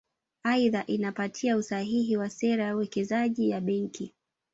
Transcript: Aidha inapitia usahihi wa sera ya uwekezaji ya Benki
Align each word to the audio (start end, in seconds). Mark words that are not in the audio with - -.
Aidha 0.43 0.83
inapitia 0.87 1.57
usahihi 1.57 2.17
wa 2.17 2.29
sera 2.29 2.63
ya 2.63 2.75
uwekezaji 2.75 3.49
ya 3.49 3.61
Benki 3.61 4.13